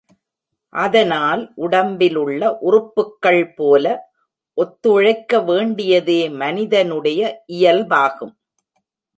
[0.73, 3.85] அதனால் உடம்பிலுள்ள உறுப்புக்கள் போல
[4.57, 7.21] ஒத்துழைக்க வேண்டியதே மனிதனுடைய
[7.53, 8.33] இயல்பாகும்.